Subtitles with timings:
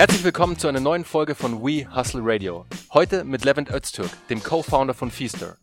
[0.00, 2.64] Herzlich willkommen zu einer neuen Folge von We Hustle Radio.
[2.94, 5.58] Heute mit Levent Öztürk, dem Co-Founder von Feaster.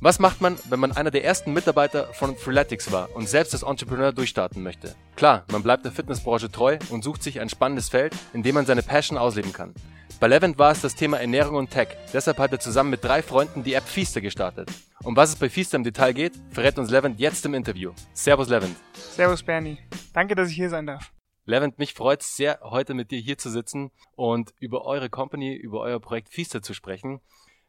[0.00, 3.62] Was macht man, wenn man einer der ersten Mitarbeiter von Freeletics war und selbst als
[3.62, 4.94] Entrepreneur durchstarten möchte?
[5.14, 8.64] Klar, man bleibt der Fitnessbranche treu und sucht sich ein spannendes Feld, in dem man
[8.64, 9.74] seine Passion ausleben kann.
[10.20, 11.88] Bei Levent war es das Thema Ernährung und Tech.
[12.14, 14.70] Deshalb hat er zusammen mit drei Freunden die App Feaster gestartet.
[15.04, 17.92] Um was es bei Feaster im Detail geht, verrät uns Levent jetzt im Interview.
[18.14, 18.76] Servus Levent.
[18.94, 19.76] Servus Bernie.
[20.14, 21.12] Danke, dass ich hier sein darf.
[21.44, 25.54] Levent, mich freut es sehr, heute mit dir hier zu sitzen und über eure Company,
[25.54, 27.20] über euer Projekt Feaster zu sprechen.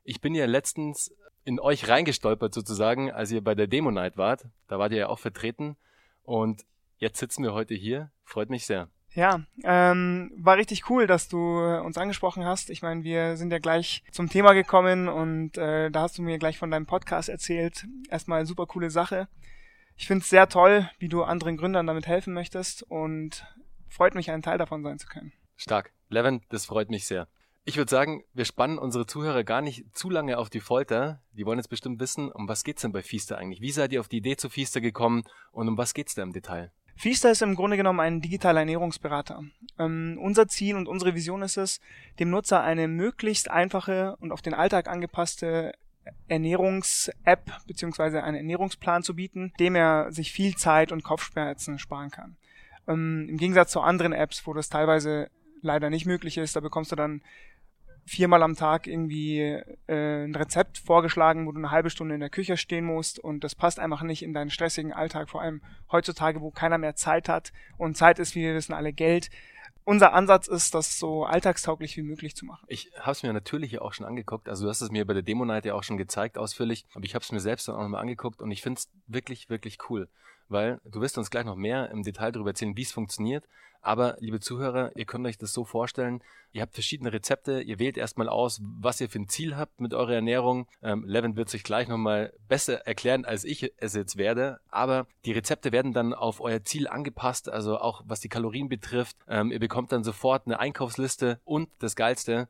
[0.04, 1.14] Ich bin ja letztens
[1.44, 4.46] in euch reingestolpert sozusagen, als ihr bei der Demo Night wart.
[4.68, 5.78] Da wart ihr ja auch vertreten
[6.24, 6.66] und
[6.98, 8.12] jetzt sitzen wir heute hier.
[8.24, 8.90] Freut mich sehr.
[9.14, 12.70] Ja, ähm, war richtig cool, dass du uns angesprochen hast.
[12.70, 16.38] Ich meine, wir sind ja gleich zum Thema gekommen und äh, da hast du mir
[16.38, 17.86] gleich von deinem Podcast erzählt.
[18.10, 19.28] Erstmal super coole Sache.
[19.98, 23.46] Ich finde es sehr toll, wie du anderen Gründern damit helfen möchtest und
[23.92, 25.34] freut mich, ein Teil davon sein zu können.
[25.56, 25.92] Stark.
[26.10, 27.28] Levin, das freut mich sehr.
[27.64, 31.22] Ich würde sagen, wir spannen unsere Zuhörer gar nicht zu lange auf die Folter.
[31.34, 33.62] Die wollen jetzt bestimmt wissen, um was geht's denn bei Feaster eigentlich?
[33.62, 36.34] Wie seid ihr auf die Idee zu Feaster gekommen und um was geht's da im
[36.34, 36.72] Detail?
[36.96, 39.44] Feaster ist im Grunde genommen ein digitaler Ernährungsberater.
[39.78, 41.80] Ähm, unser Ziel und unsere Vision ist es,
[42.20, 45.74] dem Nutzer eine möglichst einfache und auf den Alltag angepasste
[46.28, 52.38] Ernährungs-App beziehungsweise einen Ernährungsplan zu bieten, dem er sich viel Zeit und Kopfschmerzen sparen kann.
[52.88, 55.30] Ähm, Im Gegensatz zu anderen Apps, wo das teilweise
[55.62, 57.22] leider nicht möglich ist, da bekommst du dann
[58.06, 59.40] viermal am Tag irgendwie
[59.88, 63.44] äh, ein Rezept vorgeschlagen, wo du eine halbe Stunde in der Küche stehen musst und
[63.44, 67.30] das passt einfach nicht in deinen stressigen Alltag, vor allem heutzutage, wo keiner mehr Zeit
[67.30, 69.30] hat und Zeit ist, wie wir wissen, alle Geld.
[69.84, 72.66] Unser Ansatz ist, das so alltagstauglich wie möglich zu machen.
[72.68, 74.48] Ich habe es mir natürlich auch schon angeguckt.
[74.48, 76.86] Also du hast es mir bei der Demo Night ja auch schon gezeigt, ausführlich.
[76.94, 79.50] Aber ich habe es mir selbst dann auch nochmal angeguckt und ich finde es wirklich,
[79.50, 80.08] wirklich cool.
[80.52, 83.46] Weil du wirst uns gleich noch mehr im Detail darüber erzählen, wie es funktioniert.
[83.82, 86.22] Aber, liebe Zuhörer, ihr könnt euch das so vorstellen,
[86.52, 89.96] ihr habt verschiedene Rezepte, ihr wählt erstmal aus, was ihr für ein Ziel habt mit
[89.96, 90.68] eurer Ernährung.
[90.84, 94.60] Ähm, Levin wird sich gleich nochmal besser erklären, als ich es jetzt werde.
[94.70, 99.18] Aber die Rezepte werden dann auf euer Ziel angepasst, also auch was die Kalorien betrifft.
[99.28, 102.50] Ähm, ihr bekommt dann sofort eine Einkaufsliste und das Geilste,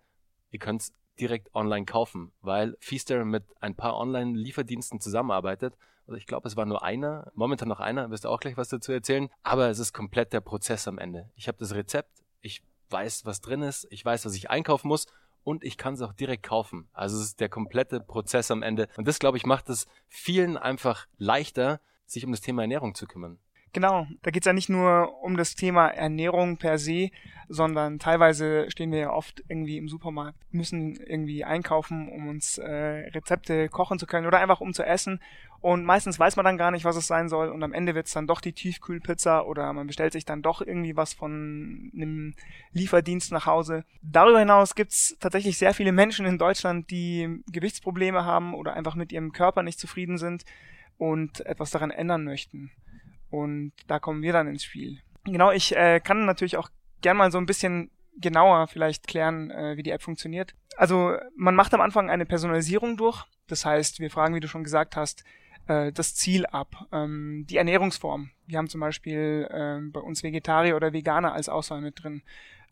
[0.50, 5.76] ihr könnt es direkt online kaufen, weil Feaster mit ein paar Online-Lieferdiensten zusammenarbeitet
[6.12, 8.68] also ich glaube, es war nur einer, momentan noch einer, wirst du auch gleich was
[8.68, 9.30] dazu erzählen.
[9.44, 11.30] Aber es ist komplett der Prozess am Ende.
[11.36, 15.08] Ich habe das Rezept, ich weiß, was drin ist, ich weiß, was ich einkaufen muss
[15.46, 16.90] und ich kann es auch direkt kaufen.
[16.92, 18.90] Also es ist der komplette Prozess am Ende.
[18.98, 23.08] Und das, glaube ich, macht es vielen einfach leichter, sich um das Thema Ernährung zu
[23.08, 23.40] kümmern.
[23.74, 27.09] Genau, da geht's ja nicht nur um das Thema Ernährung per se,
[27.48, 32.70] sondern teilweise stehen wir ja oft irgendwie im Supermarkt, müssen irgendwie einkaufen, um uns äh,
[32.70, 35.22] Rezepte kochen zu können oder einfach um zu essen.
[35.62, 37.50] Und meistens weiß man dann gar nicht, was es sein soll.
[37.50, 40.98] Und am Ende wird's dann doch die Tiefkühlpizza oder man bestellt sich dann doch irgendwie
[40.98, 42.34] was von einem
[42.74, 43.86] Lieferdienst nach Hause.
[44.02, 49.12] Darüber hinaus gibt's tatsächlich sehr viele Menschen in Deutschland, die Gewichtsprobleme haben oder einfach mit
[49.14, 50.44] ihrem Körper nicht zufrieden sind
[50.98, 52.72] und etwas daran ändern möchten.
[53.31, 55.00] Und da kommen wir dann ins Spiel.
[55.24, 56.69] Genau, ich äh, kann natürlich auch
[57.02, 60.53] gern mal so ein bisschen genauer vielleicht klären, äh, wie die App funktioniert.
[60.78, 63.25] Also man macht am Anfang eine Personalisierung durch.
[63.47, 65.24] Das heißt, wir fragen, wie du schon gesagt hast,
[65.68, 68.31] äh, das Ziel ab, ähm, die Ernährungsform.
[68.47, 72.22] Wir haben zum Beispiel äh, bei uns Vegetarier oder Veganer als Auswahl mit drin.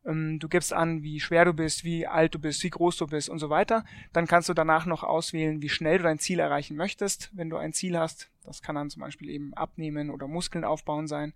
[0.05, 3.07] Ähm, du gibst an, wie schwer du bist, wie alt du bist, wie groß du
[3.07, 3.83] bist und so weiter.
[4.13, 7.29] Dann kannst du danach noch auswählen, wie schnell du dein Ziel erreichen möchtest.
[7.33, 11.07] Wenn du ein Ziel hast, das kann dann zum Beispiel eben abnehmen oder Muskeln aufbauen
[11.07, 11.33] sein.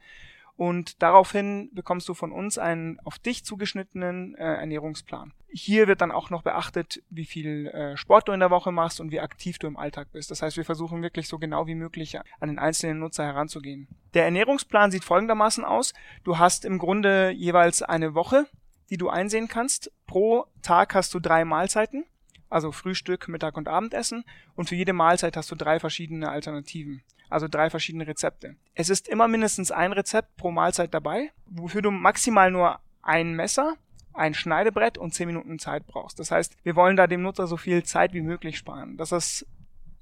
[0.56, 5.34] Und daraufhin bekommst du von uns einen auf dich zugeschnittenen äh, Ernährungsplan.
[5.48, 9.00] Hier wird dann auch noch beachtet, wie viel äh, Sport du in der Woche machst
[9.00, 10.30] und wie aktiv du im Alltag bist.
[10.30, 13.88] Das heißt, wir versuchen wirklich so genau wie möglich an den einzelnen Nutzer heranzugehen.
[14.14, 15.94] Der Ernährungsplan sieht folgendermaßen aus.
[16.24, 18.46] Du hast im Grunde jeweils eine Woche,
[18.92, 19.92] die du einsehen kannst.
[20.06, 22.06] Pro Tag hast du drei Mahlzeiten,
[22.54, 24.24] also Frühstück, Mittag und Abendessen.
[24.56, 27.04] Und für jede Mahlzeit hast du drei verschiedene Alternativen
[27.34, 28.56] also drei verschiedene Rezepte.
[28.76, 33.76] Es ist immer mindestens ein Rezept pro Mahlzeit dabei, wofür du maximal nur ein Messer,
[34.14, 36.20] ein Schneidebrett und zehn Minuten Zeit brauchst.
[36.20, 38.98] Das heißt, wir wollen da dem Nutzer so viel Zeit wie möglich sparen.
[38.98, 39.48] Das ist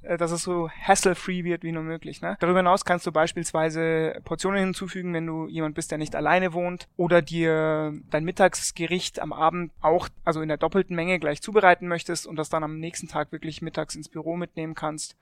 [0.04, 2.22] dass es so hassle-free wird wie nur möglich.
[2.22, 2.38] Ne?
[2.40, 6.88] Darüber hinaus kannst du beispielsweise Portionen hinzufügen, wenn du jemand bist, der nicht alleine wohnt,
[6.98, 12.28] oder dir dein Mittagsgericht am Abend auch, also in der doppelten Menge gleich zubereiten möchtest
[12.28, 15.16] und das dann am nächsten Tag wirklich mittags ins Büro mitnehmen kannst,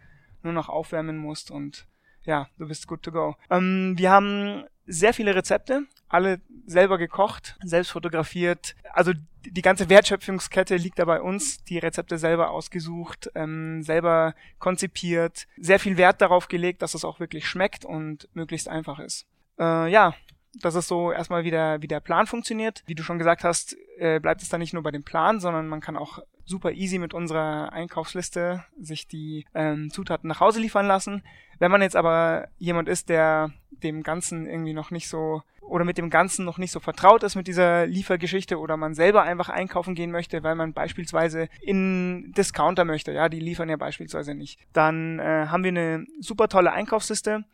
[0.43, 1.85] nur noch aufwärmen musst und
[2.23, 3.35] ja, du bist good to go.
[3.49, 8.75] Ähm, wir haben sehr viele Rezepte, alle selber gekocht, selbst fotografiert.
[8.91, 9.13] Also
[9.45, 15.79] die ganze Wertschöpfungskette liegt da bei uns, die Rezepte selber ausgesucht, ähm, selber konzipiert, sehr
[15.79, 19.25] viel Wert darauf gelegt, dass es auch wirklich schmeckt und möglichst einfach ist.
[19.59, 20.13] Äh, ja,
[20.55, 22.83] Das ist so erstmal wieder, wie der Plan funktioniert.
[22.87, 25.67] Wie du schon gesagt hast, äh, bleibt es dann nicht nur bei dem Plan, sondern
[25.67, 30.87] man kann auch super easy mit unserer Einkaufsliste sich die ähm, Zutaten nach Hause liefern
[30.87, 31.23] lassen.
[31.59, 33.51] Wenn man jetzt aber jemand ist, der
[33.83, 37.35] dem Ganzen irgendwie noch nicht so oder mit dem Ganzen noch nicht so vertraut ist
[37.35, 42.85] mit dieser Liefergeschichte oder man selber einfach einkaufen gehen möchte, weil man beispielsweise in Discounter
[42.85, 47.45] möchte, ja, die liefern ja beispielsweise nicht, dann äh, haben wir eine super tolle Einkaufsliste.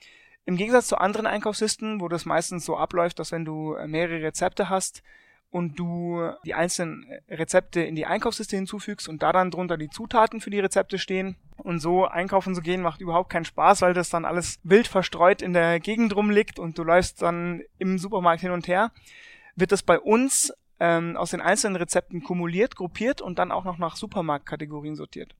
[0.45, 4.21] Im Gegensatz zu anderen Einkaufslisten, wo das meistens so abläuft, dass wenn du äh, mehrere
[4.21, 5.01] Rezepte hast,
[5.55, 10.41] und du die einzelnen Rezepte in die Einkaufsliste hinzufügst und da dann drunter die Zutaten
[10.41, 11.37] für die Rezepte stehen.
[11.55, 15.41] Und so einkaufen zu gehen macht überhaupt keinen Spaß, weil das dann alles wild verstreut
[15.41, 18.91] in der Gegend rumliegt und du läufst dann im Supermarkt hin und her.
[19.55, 20.51] Wird das bei uns
[20.81, 25.35] ähm, aus den einzelnen Rezepten kumuliert, gruppiert und dann auch noch nach Supermarktkategorien sortiert.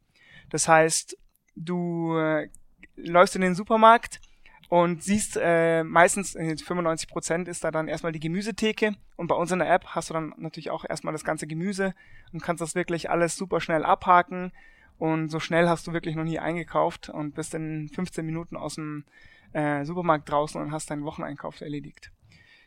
[0.50, 1.18] Das heißt,
[1.58, 2.48] du äh,
[2.96, 4.22] läufst in den Supermarkt,
[4.70, 9.36] und siehst äh, meistens, äh, 95 Prozent ist da dann erstmal die Gemüsetheke und bei
[9.36, 11.94] uns in der App hast du dann natürlich auch erstmal das ganze Gemüse
[12.34, 14.52] und kannst das wirklich alles super schnell abhaken
[14.98, 18.76] und so schnell hast du wirklich noch nie eingekauft und bist in 15 Minuten aus
[18.76, 19.06] dem
[19.54, 22.12] äh, Supermarkt draußen und hast deinen Wocheneinkauf erledigt.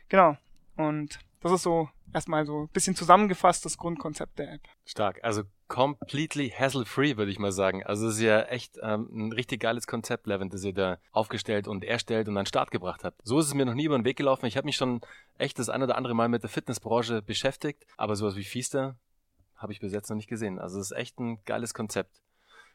[0.07, 0.37] Genau.
[0.75, 4.61] Und das ist so erstmal so bisschen zusammengefasst das Grundkonzept der App.
[4.85, 5.19] Stark.
[5.23, 7.85] Also completely hassle-free, würde ich mal sagen.
[7.85, 11.67] Also es ist ja echt ähm, ein richtig geiles Konzept, Levin, das ihr da aufgestellt
[11.67, 13.21] und erstellt und an den Start gebracht habt.
[13.23, 14.47] So ist es mir noch nie über den Weg gelaufen.
[14.47, 14.99] Ich habe mich schon
[15.37, 18.97] echt das ein oder andere Mal mit der Fitnessbranche beschäftigt, aber sowas wie Feaster
[19.55, 20.59] habe ich bis jetzt noch nicht gesehen.
[20.59, 22.21] Also es ist echt ein geiles Konzept.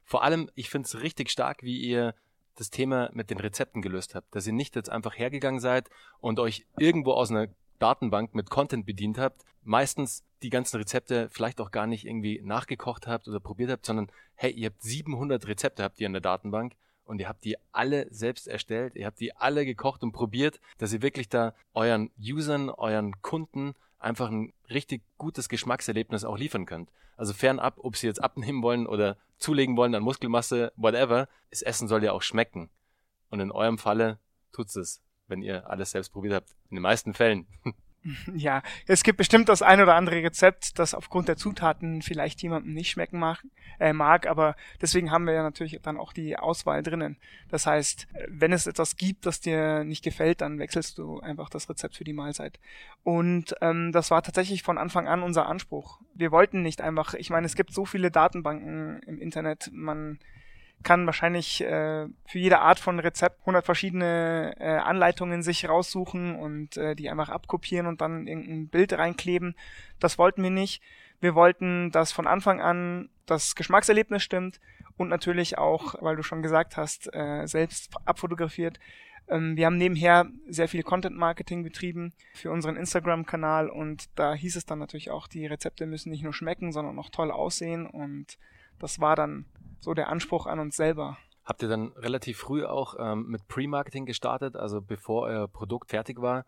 [0.05, 2.15] Vor allem, ich finde es richtig stark, wie ihr
[2.57, 6.39] das Thema mit den Rezepten gelöst habt, dass ihr nicht jetzt einfach hergegangen seid und
[6.39, 7.49] euch irgendwo aus einer
[7.79, 13.07] Datenbank mit Content bedient habt, meistens die ganzen Rezepte vielleicht auch gar nicht irgendwie nachgekocht
[13.07, 16.75] habt oder probiert habt, sondern hey, ihr habt 700 Rezepte habt ihr in der Datenbank
[17.05, 20.93] und ihr habt die alle selbst erstellt, ihr habt die alle gekocht und probiert, dass
[20.93, 26.91] ihr wirklich da euren Usern, euren Kunden einfach ein richtig gutes Geschmackserlebnis auch liefern könnt.
[27.17, 31.89] Also fernab, ob sie jetzt abnehmen wollen oder zulegen wollen an Muskelmasse, whatever, das Essen
[31.89, 32.71] soll ja auch schmecken.
[33.31, 34.19] Und in eurem Falle
[34.53, 36.51] tut's es wenn ihr alles selbst probiert habt.
[36.71, 37.47] In den meisten Fällen.
[38.35, 42.75] Ja, es gibt bestimmt das ein oder andere Rezept, das aufgrund der Zutaten vielleicht jemandem
[42.75, 43.43] nicht schmecken mag,
[43.81, 47.17] äh, mag, aber deswegen haben wir ja natürlich dann auch die Auswahl drinnen.
[47.49, 51.71] Das heißt, wenn es etwas gibt, das dir nicht gefällt, dann wechselst du einfach das
[51.71, 52.61] Rezept für die Mahlzeit.
[53.05, 55.99] Und ähm, das war tatsächlich von Anfang an unser Anspruch.
[56.15, 60.19] Wir wollten nicht einfach, ich meine, es gibt so viele Datenbanken im Internet, man
[60.83, 66.77] kann wahrscheinlich äh, für jede Art von Rezept 100 verschiedene äh, Anleitungen sich raussuchen und
[66.77, 69.57] äh, die einfach abkopieren und dann irgendein Bild reinkleben.
[69.99, 70.83] Das wollten wir nicht.
[71.21, 74.61] Wir wollten, dass von Anfang an das Geschmackserlebnis stimmt
[74.97, 78.79] und natürlich auch, weil du schon gesagt hast, äh, selbst abfotografiert.
[79.29, 84.57] Ähm, wir haben nebenher sehr viel Content Marketing betrieben für unseren Instagram-Kanal und da hieß
[84.57, 88.39] es dann natürlich auch, die Rezepte müssen nicht nur schmecken, sondern auch toll aussehen und
[88.79, 89.47] das war dann
[89.85, 91.17] so der Anspruch an uns selber.
[91.45, 96.21] Habt ihr dann relativ früh auch ähm, mit Pre-Marketing gestartet, also bevor euer Produkt fertig
[96.21, 96.47] war?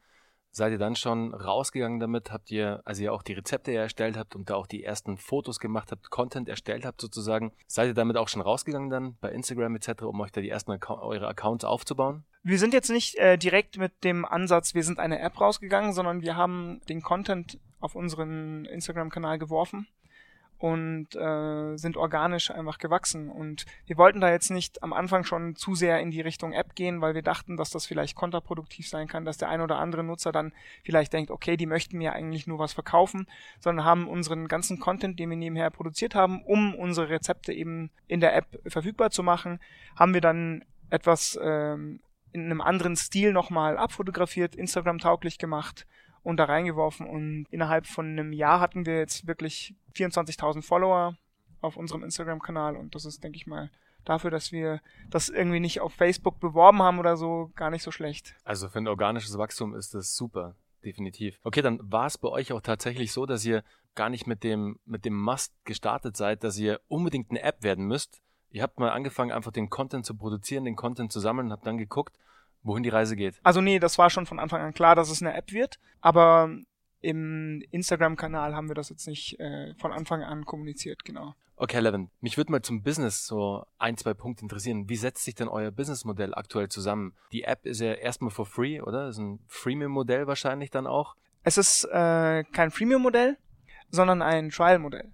[0.51, 2.33] Seid ihr dann schon rausgegangen damit?
[2.33, 5.61] Habt ihr, also ihr auch die Rezepte erstellt habt und da auch die ersten Fotos
[5.61, 9.77] gemacht habt, Content erstellt habt sozusagen, seid ihr damit auch schon rausgegangen dann bei Instagram
[9.77, 12.25] etc., um euch da die ersten Account, eure Accounts aufzubauen?
[12.43, 16.23] Wir sind jetzt nicht äh, direkt mit dem Ansatz, wir sind eine App rausgegangen, sondern
[16.23, 19.87] wir haben den Content auf unseren Instagram-Kanal geworfen
[20.59, 23.29] und äh, sind organisch einfach gewachsen.
[23.29, 26.75] Und wir wollten da jetzt nicht am Anfang schon zu sehr in die Richtung App
[26.75, 30.03] gehen, weil wir dachten, dass das vielleicht kontraproduktiv sein kann, dass der ein oder andere
[30.03, 30.53] Nutzer dann
[30.85, 33.27] vielleicht denkt, okay, die möchten mir eigentlich nur was verkaufen,
[33.61, 38.21] sondern haben unseren ganzen Content, den wir nebenher produziert haben, um unsere Rezepte eben in
[38.21, 39.61] der App verfügbar zu machen,
[39.95, 42.01] haben wir dann etwas ähm,
[42.33, 45.87] in einem anderen Stil nochmal abfotografiert, Instagram tauglich gemacht
[46.27, 51.17] und da reingeworfen und innerhalb von einem Jahr hatten wir jetzt wirklich 24.000 Follower
[51.61, 53.71] auf unserem Instagram-Kanal und das ist, denke ich mal,
[54.05, 57.93] dafür, dass wir das irgendwie nicht auf Facebook beworben haben oder so, gar nicht so
[57.93, 58.35] schlecht.
[58.43, 61.39] Also für ein organisches Wachstum ist das super, definitiv.
[61.45, 63.63] Okay, dann war es bei euch auch tatsächlich so, dass ihr
[63.95, 67.87] gar nicht mit dem, mit dem Must gestartet seid, dass ihr unbedingt eine App werden
[67.87, 68.21] müsst.
[68.51, 71.79] Ihr habt mal angefangen, einfach den Content zu produzieren, den Content zu sammeln, habt dann
[71.79, 72.19] geguckt,
[72.67, 73.41] wohin die Reise geht.
[73.43, 76.51] Also nee, das war schon von Anfang an klar, dass es eine App wird, aber
[77.01, 81.35] im Instagram-Kanal haben wir das jetzt nicht äh, von Anfang an kommuniziert, genau.
[81.59, 84.91] Okay, Levin, mich würde mal zum Business so ein, zwei Punkte interessieren.
[84.91, 87.15] Wie setzt sich denn euer Businessmodell aktuell zusammen?
[87.33, 89.09] Die App ist ja erstmal for free, oder?
[89.09, 91.15] Ist ein Freemium-Modell wahrscheinlich dann auch.
[91.45, 93.39] Es ist äh, kein Freemium-Modell,
[93.91, 95.11] sondern ein Trial-Modell.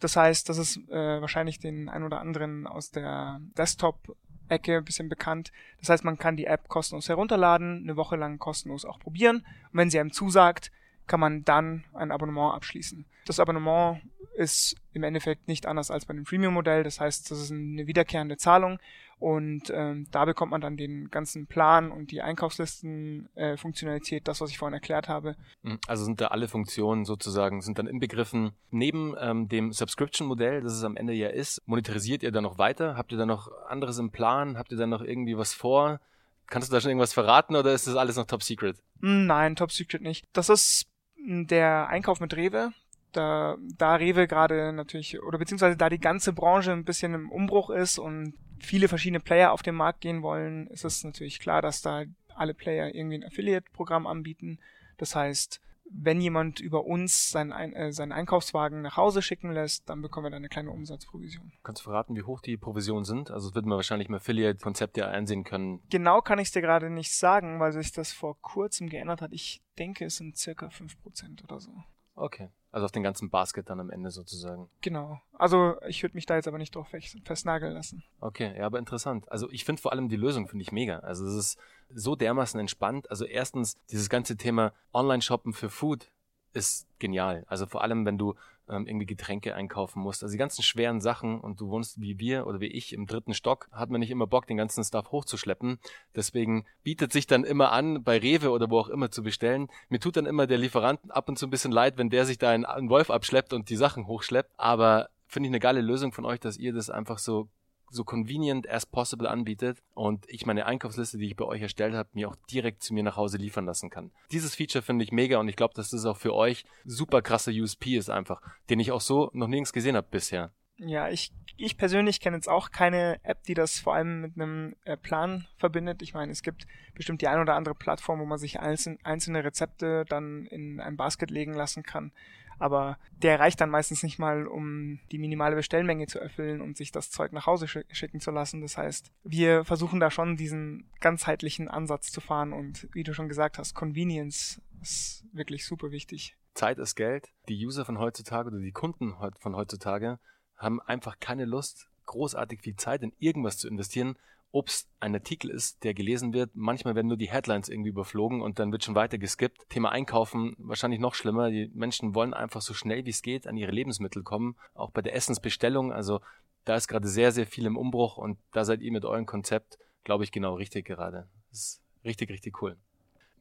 [0.00, 4.16] Das heißt, das ist äh, wahrscheinlich den ein oder anderen aus der Desktop
[4.50, 5.52] Ecke ein bisschen bekannt.
[5.78, 9.36] Das heißt, man kann die App kostenlos herunterladen, eine Woche lang kostenlos auch probieren.
[9.36, 10.70] Und wenn sie einem zusagt,
[11.10, 13.04] kann man dann ein Abonnement abschließen.
[13.26, 14.00] Das Abonnement
[14.36, 16.84] ist im Endeffekt nicht anders als bei einem Freemium-Modell.
[16.84, 18.78] Das heißt, das ist eine wiederkehrende Zahlung
[19.18, 24.50] und ähm, da bekommt man dann den ganzen Plan und die Einkaufslisten-Funktionalität, äh, das, was
[24.50, 25.34] ich vorhin erklärt habe.
[25.64, 28.52] Hm, also sind da alle Funktionen sozusagen, sind dann inbegriffen.
[28.70, 32.96] Neben ähm, dem Subscription-Modell, das es am Ende ja ist, monetarisiert ihr dann noch weiter?
[32.96, 34.56] Habt ihr da noch anderes im Plan?
[34.56, 35.98] Habt ihr da noch irgendwie was vor?
[36.46, 38.80] Kannst du da schon irgendwas verraten oder ist das alles noch top secret?
[39.00, 40.24] Hm, nein, top secret nicht.
[40.32, 40.86] Das ist
[41.26, 42.72] der Einkauf mit Rewe
[43.12, 47.70] da, da Rewe gerade natürlich, oder beziehungsweise da die ganze Branche ein bisschen im Umbruch
[47.70, 51.82] ist und viele verschiedene Player auf den Markt gehen wollen, ist es natürlich klar, dass
[51.82, 54.58] da alle Player irgendwie ein Affiliate-Programm anbieten.
[54.96, 55.60] Das heißt,
[55.92, 60.30] wenn jemand über uns seinen, äh, seinen Einkaufswagen nach Hause schicken lässt, dann bekommen wir
[60.30, 61.52] da eine kleine Umsatzprovision.
[61.62, 63.30] Kannst du verraten, wie hoch die Provisionen sind?
[63.30, 65.82] Also wird man wahrscheinlich im Affiliate-Konzept ja einsehen können.
[65.90, 69.32] Genau kann ich es dir gerade nicht sagen, weil sich das vor kurzem geändert hat.
[69.32, 71.72] Ich denke, es sind circa 5% oder so.
[72.20, 72.50] Okay.
[72.70, 74.68] Also auf den ganzen Basket dann am Ende sozusagen.
[74.82, 75.20] Genau.
[75.32, 76.88] Also ich würde mich da jetzt aber nicht drauf
[77.24, 78.04] festnageln lassen.
[78.20, 79.30] Okay, ja, aber interessant.
[79.32, 80.98] Also ich finde vor allem die Lösung finde ich mega.
[81.00, 81.58] Also es ist
[81.92, 83.10] so dermaßen entspannt.
[83.10, 86.10] Also erstens dieses ganze Thema Online-Shoppen für Food
[86.52, 87.44] ist genial.
[87.48, 88.34] Also vor allem, wenn du
[88.70, 90.22] ähm, irgendwie Getränke einkaufen musst.
[90.22, 93.34] Also die ganzen schweren Sachen und du wohnst wie wir oder wie ich im dritten
[93.34, 95.78] Stock, hat man nicht immer Bock, den ganzen Stuff hochzuschleppen.
[96.14, 99.68] Deswegen bietet sich dann immer an, bei Rewe oder wo auch immer zu bestellen.
[99.88, 102.38] Mir tut dann immer der Lieferant ab und zu ein bisschen leid, wenn der sich
[102.38, 104.52] da einen Wolf abschleppt und die Sachen hochschleppt.
[104.56, 107.48] Aber finde ich eine geile Lösung von euch, dass ihr das einfach so
[107.90, 112.08] so convenient as possible anbietet und ich meine Einkaufsliste, die ich bei euch erstellt habe,
[112.12, 114.10] mir auch direkt zu mir nach Hause liefern lassen kann.
[114.32, 117.52] Dieses Feature finde ich mega und ich glaube, dass das auch für euch super krasser
[117.52, 120.52] USP ist einfach, den ich auch so noch nirgends gesehen habe bisher.
[120.82, 124.76] Ja, ich, ich persönlich kenne jetzt auch keine App, die das vor allem mit einem
[124.84, 126.00] äh, Plan verbindet.
[126.00, 129.44] Ich meine, es gibt bestimmt die ein oder andere Plattform, wo man sich einzeln, einzelne
[129.44, 132.12] Rezepte dann in ein Basket legen lassen kann
[132.60, 136.92] aber der reicht dann meistens nicht mal, um die minimale Bestellmenge zu erfüllen und sich
[136.92, 138.60] das Zeug nach Hause sch schicken zu lassen.
[138.60, 143.28] Das heißt, wir versuchen da schon diesen ganzheitlichen Ansatz zu fahren und wie du schon
[143.28, 146.36] gesagt hast, Convenience ist wirklich super wichtig.
[146.54, 147.28] Zeit ist Geld.
[147.48, 150.18] Die User von heutzutage oder die Kunden von heutzutage
[150.56, 154.16] haben einfach keine Lust, großartig viel Zeit in irgendwas zu investieren,
[154.52, 156.50] ob es ein Artikel ist, der gelesen wird.
[156.54, 159.68] Manchmal werden nur die Headlines irgendwie überflogen und dann wird schon weiter geskippt.
[159.68, 161.50] Thema Einkaufen wahrscheinlich noch schlimmer.
[161.50, 164.56] Die Menschen wollen einfach so schnell wie es geht an ihre Lebensmittel kommen.
[164.74, 165.92] Auch bei der Essensbestellung.
[165.92, 166.20] Also
[166.64, 169.78] da ist gerade sehr, sehr viel im Umbruch und da seid ihr mit eurem Konzept,
[170.04, 171.28] glaube ich, genau richtig gerade.
[171.50, 172.76] Das ist richtig, richtig cool.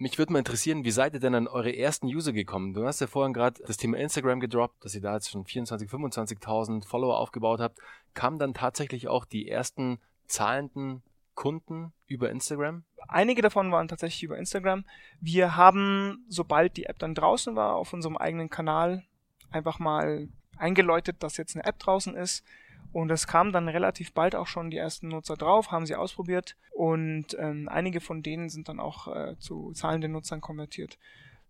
[0.01, 2.73] Mich würde mal interessieren, wie seid ihr denn an eure ersten User gekommen?
[2.73, 5.89] Du hast ja vorhin gerade das Thema Instagram gedroppt, dass ihr da jetzt schon 24.000,
[5.89, 7.79] 25.000 Follower aufgebaut habt.
[8.13, 11.03] Kamen dann tatsächlich auch die ersten zahlenden
[11.35, 12.83] Kunden über Instagram?
[13.07, 14.85] Einige davon waren tatsächlich über Instagram.
[15.19, 19.03] Wir haben, sobald die App dann draußen war, auf unserem eigenen Kanal
[19.51, 22.43] einfach mal eingeläutet, dass jetzt eine App draußen ist.
[22.91, 26.55] Und es kamen dann relativ bald auch schon die ersten Nutzer drauf, haben sie ausprobiert
[26.71, 30.97] und ähm, einige von denen sind dann auch äh, zu zahlenden Nutzern konvertiert.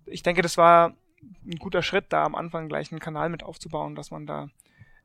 [0.05, 0.95] Ich denke, das war
[1.45, 4.49] ein guter Schritt, da am Anfang gleich einen Kanal mit aufzubauen, dass man da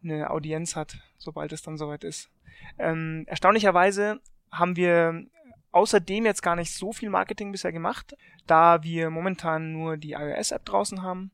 [0.04, 2.30] eine Audienz hat, sobald es dann soweit ist.
[2.78, 4.20] Ähm, erstaunlicherweise
[4.50, 5.24] haben wir
[5.72, 10.64] außerdem jetzt gar nicht so viel Marketing bisher gemacht, da wir momentan nur die iOS-App
[10.64, 11.32] draußen haben.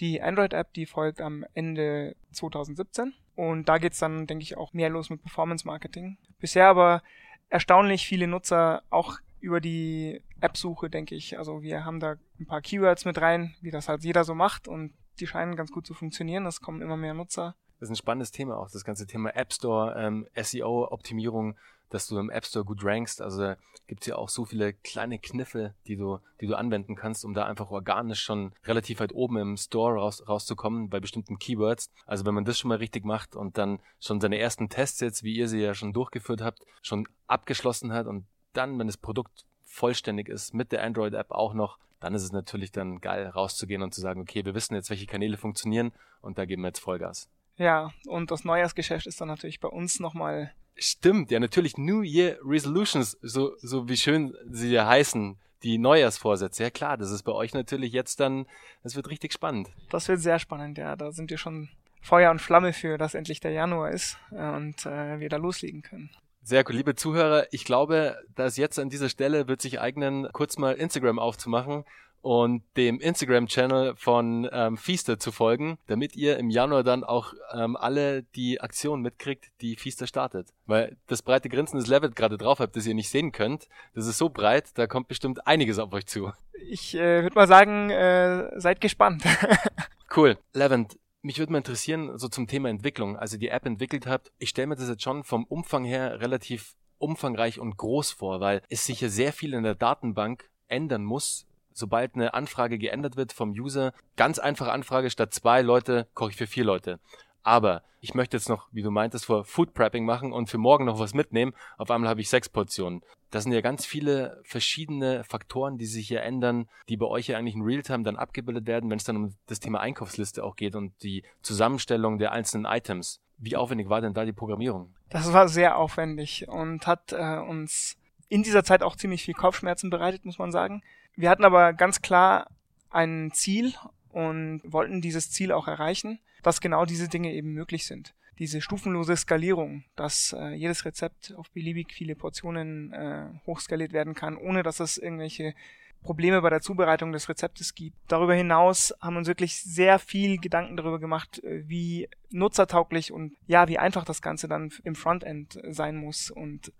[0.00, 3.14] Die Android-App, die folgt am Ende 2017.
[3.34, 6.18] Und da geht's dann, denke ich, auch mehr los mit Performance-Marketing.
[6.40, 7.02] Bisher aber
[7.48, 11.38] erstaunlich viele Nutzer, auch über die App-Suche, denke ich.
[11.38, 14.66] Also wir haben da ein paar Keywords mit rein, wie das halt jeder so macht.
[14.66, 16.46] Und die scheinen ganz gut zu funktionieren.
[16.46, 17.54] Es kommen immer mehr Nutzer.
[17.78, 21.56] Das ist ein spannendes Thema auch, das ganze Thema App Store, ähm, SEO-Optimierung,
[21.90, 23.22] dass du im App Store gut rankst.
[23.22, 23.54] Also
[23.86, 27.34] gibt es ja auch so viele kleine Kniffe, die du, die du anwenden kannst, um
[27.34, 31.90] da einfach organisch schon relativ weit oben im Store raus, rauszukommen bei bestimmten Keywords.
[32.04, 35.22] Also wenn man das schon mal richtig macht und dann schon seine ersten Tests jetzt,
[35.22, 39.46] wie ihr sie ja schon durchgeführt habt, schon abgeschlossen hat und dann, wenn das Produkt
[39.64, 43.94] vollständig ist, mit der Android-App auch noch, dann ist es natürlich dann geil, rauszugehen und
[43.94, 47.28] zu sagen, okay, wir wissen jetzt, welche Kanäle funktionieren und da geben wir jetzt Vollgas.
[47.58, 50.52] Ja, und das Neujahrsgeschäft ist dann natürlich bei uns nochmal.
[50.76, 56.62] Stimmt, ja, natürlich New Year Resolutions, so, so wie schön sie ja heißen, die Neujahrsvorsätze.
[56.62, 58.46] Ja klar, das ist bei euch natürlich jetzt dann,
[58.84, 59.70] das wird richtig spannend.
[59.90, 60.94] Das wird sehr spannend, ja.
[60.94, 61.68] Da sind wir schon
[62.00, 65.82] Feuer und Flamme für, dass endlich der Januar ist äh, und äh, wir da loslegen
[65.82, 66.10] können.
[66.42, 66.76] Sehr cool.
[66.76, 71.18] Liebe Zuhörer, ich glaube, dass jetzt an dieser Stelle wird sich eignen, kurz mal Instagram
[71.18, 71.84] aufzumachen
[72.20, 77.76] und dem Instagram-Channel von ähm, Feaster zu folgen, damit ihr im Januar dann auch ähm,
[77.76, 80.48] alle die Aktionen mitkriegt, die Feaster startet.
[80.66, 84.06] Weil das breite Grinsen des Level gerade drauf habt, das ihr nicht sehen könnt, das
[84.06, 86.32] ist so breit, da kommt bestimmt einiges auf euch zu.
[86.68, 89.22] Ich äh, würde mal sagen, äh, seid gespannt.
[90.16, 90.36] cool.
[90.52, 94.32] Levent, mich würde mal interessieren, so zum Thema Entwicklung, also die App entwickelt habt.
[94.38, 98.62] Ich stelle mir das jetzt schon vom Umfang her relativ umfangreich und groß vor, weil
[98.68, 101.46] es sich ja sehr viel in der Datenbank ändern muss,
[101.78, 103.92] sobald eine Anfrage geändert wird vom User.
[104.16, 106.98] Ganz einfache Anfrage, statt zwei Leute koche ich für vier Leute.
[107.42, 110.84] Aber ich möchte jetzt noch, wie du meintest, vor Food Prepping machen und für morgen
[110.84, 111.52] noch was mitnehmen.
[111.78, 113.02] Auf einmal habe ich sechs Portionen.
[113.30, 117.38] Das sind ja ganz viele verschiedene Faktoren, die sich hier ändern, die bei euch ja
[117.38, 120.74] eigentlich in Realtime dann abgebildet werden, wenn es dann um das Thema Einkaufsliste auch geht
[120.74, 123.20] und die Zusammenstellung der einzelnen Items.
[123.36, 124.94] Wie aufwendig war denn da die Programmierung?
[125.10, 127.97] Das war sehr aufwendig und hat äh, uns
[128.28, 130.82] in dieser Zeit auch ziemlich viel Kopfschmerzen bereitet, muss man sagen.
[131.16, 132.48] Wir hatten aber ganz klar
[132.90, 133.74] ein Ziel
[134.10, 138.14] und wollten dieses Ziel auch erreichen, dass genau diese Dinge eben möglich sind.
[138.38, 144.36] Diese stufenlose Skalierung, dass äh, jedes Rezept auf beliebig viele Portionen äh, hochskaliert werden kann,
[144.36, 145.54] ohne dass es irgendwelche
[146.02, 147.96] Probleme bei der Zubereitung des Rezeptes gibt.
[148.06, 153.66] Darüber hinaus haben uns wirklich sehr viel Gedanken darüber gemacht, äh, wie nutzertauglich und ja,
[153.66, 156.72] wie einfach das Ganze dann im Frontend sein muss und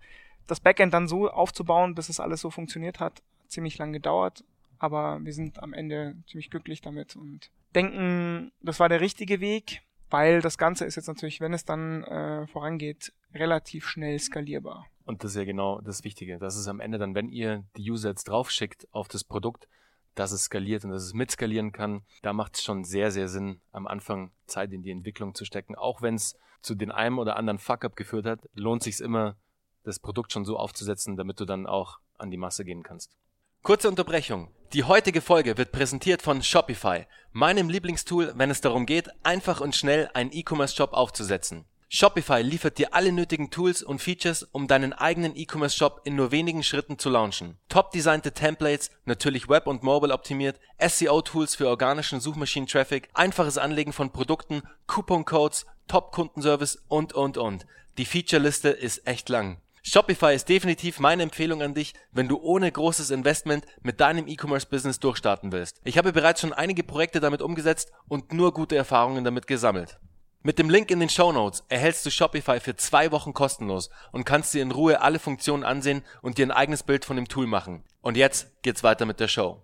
[0.49, 4.43] das Backend dann so aufzubauen, bis es alles so funktioniert hat, ziemlich lang gedauert,
[4.77, 9.81] aber wir sind am Ende ziemlich glücklich damit und denken, das war der richtige Weg,
[10.09, 14.87] weil das Ganze ist jetzt natürlich, wenn es dann äh, vorangeht, relativ schnell skalierbar.
[15.05, 16.37] Und das ist ja genau das Wichtige.
[16.39, 19.67] Das ist am Ende dann, wenn ihr die User jetzt draufschickt auf das Produkt,
[20.15, 23.61] dass es skaliert und dass es mitskalieren kann, da macht es schon sehr, sehr Sinn,
[23.71, 25.75] am Anfang Zeit in die Entwicklung zu stecken.
[25.75, 29.35] Auch wenn es zu den einem oder anderen Fuck-up geführt hat, lohnt sich immer,
[29.83, 33.15] das Produkt schon so aufzusetzen, damit du dann auch an die Masse gehen kannst.
[33.63, 34.51] Kurze Unterbrechung.
[34.73, 39.75] Die heutige Folge wird präsentiert von Shopify, meinem Lieblingstool, wenn es darum geht, einfach und
[39.75, 41.65] schnell einen E-Commerce-Shop aufzusetzen.
[41.91, 46.61] Shopify liefert dir alle nötigen Tools und Features, um deinen eigenen E-Commerce-Shop in nur wenigen
[46.61, 47.57] Schritten zu launchen.
[47.67, 54.11] Top designte Templates, natürlich Web und Mobile optimiert, SEO-Tools für organischen Suchmaschinen-Traffic, einfaches Anlegen von
[54.11, 57.65] Produkten, Coupon-Codes, Top-Kundenservice und und und.
[57.97, 59.59] Die Feature-Liste ist echt lang.
[59.89, 64.99] Shopify ist definitiv meine Empfehlung an dich, wenn du ohne großes Investment mit deinem E-Commerce-Business
[64.99, 65.81] durchstarten willst.
[65.83, 69.99] Ich habe bereits schon einige Projekte damit umgesetzt und nur gute Erfahrungen damit gesammelt.
[70.43, 74.25] Mit dem Link in den Show Notes erhältst du Shopify für zwei Wochen kostenlos und
[74.25, 77.47] kannst dir in Ruhe alle Funktionen ansehen und dir ein eigenes Bild von dem Tool
[77.47, 77.83] machen.
[78.01, 79.63] Und jetzt geht's weiter mit der Show.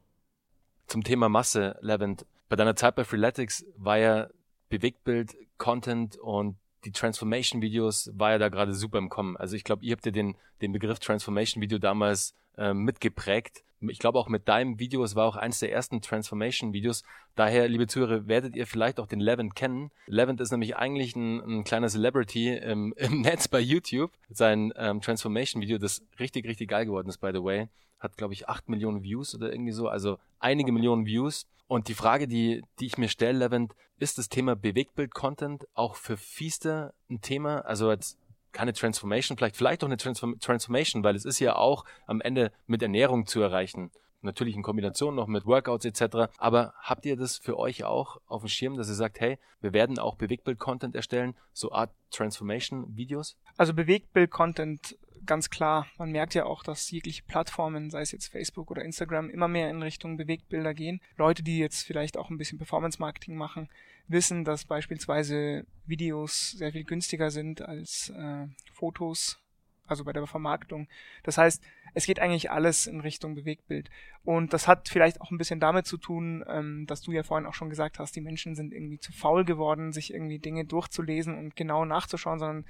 [0.88, 2.25] Zum Thema Masse, Levent.
[2.49, 4.29] Bei deiner Zeit bei Freeletics war ja
[4.69, 9.36] Bewegtbild, Content und die Transformation-Videos war ja da gerade super im Kommen.
[9.38, 13.63] Also ich glaube, ihr habt ja den, den Begriff Transformation-Video damals äh, mitgeprägt.
[13.82, 17.04] Ich glaube auch mit deinem Video, es war auch eines der ersten Transformation-Videos.
[17.36, 19.91] Daher, liebe Zuhörer, werdet ihr vielleicht auch den Levent kennen.
[20.08, 24.12] Levent ist nämlich eigentlich ein, ein kleiner Celebrity im, im Netz bei YouTube.
[24.30, 27.67] Sein ähm, Transformation-Video, das richtig, richtig geil geworden ist, by the way,
[27.99, 31.45] hat, glaube ich, acht Millionen Views oder irgendwie so, also einige Millionen Views.
[31.67, 36.17] Und die Frage, die, die ich mir stelle, Levent, ist das Thema Bewegtbild-Content auch für
[36.17, 37.60] Fiester ein Thema?
[37.62, 38.17] Also jetzt
[38.51, 42.51] keine Transformation, vielleicht, vielleicht auch eine Transform Transformation, weil es ist ja auch am Ende
[42.67, 43.91] mit Ernährung zu erreichen.
[44.21, 46.31] Natürlich in Kombination noch mit Workouts etc.
[46.38, 49.73] Aber habt ihr das für euch auch auf dem Schirm, dass ihr sagt, hey, wir
[49.73, 53.38] werden auch Bewegtbild-Content erstellen, so Art Transformation-Videos?
[53.58, 55.88] Also Bewegtbild-Content ganz klar.
[55.97, 59.69] Man merkt ja auch, dass jegliche Plattformen, sei es jetzt Facebook oder Instagram, immer mehr
[59.69, 61.01] in Richtung Bewegtbilder gehen.
[61.17, 63.69] Leute, die jetzt vielleicht auch ein bisschen Performance-Marketing machen,
[64.07, 69.39] wissen, dass beispielsweise Videos sehr viel günstiger sind als äh, Fotos,
[69.88, 70.88] also bei der Vermarktung.
[71.23, 71.61] Das heißt,
[71.93, 73.89] es geht eigentlich alles in Richtung Bewegtbild.
[74.23, 77.47] Und das hat vielleicht auch ein bisschen damit zu tun, ähm, dass du ja vorhin
[77.47, 81.38] auch schon gesagt hast, die Menschen sind irgendwie zu faul geworden, sich irgendwie Dinge durchzulesen
[81.38, 82.65] und genau nachzuschauen, sondern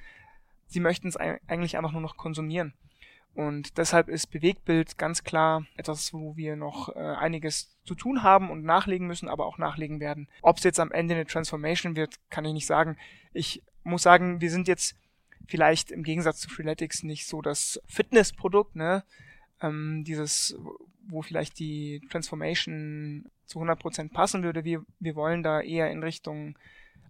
[0.67, 2.73] sie möchten es eigentlich einfach nur noch konsumieren.
[3.35, 8.49] Und deshalb ist Bewegtbild ganz klar etwas, wo wir noch äh, einiges zu tun haben
[8.49, 10.29] und nachlegen müssen, aber auch nachlegen werden.
[10.41, 12.97] Ob es jetzt am Ende eine Transformation wird, kann ich nicht sagen.
[13.33, 14.95] Ich muss sagen, wir sind jetzt
[15.47, 19.03] vielleicht im Gegensatz zu Freeletics nicht so das Fitnessprodukt, ne?
[19.61, 20.57] Ähm, dieses,
[21.07, 24.63] wo vielleicht die Transformation zu 100% passen würde.
[24.63, 26.57] Wir, wir wollen da eher in Richtung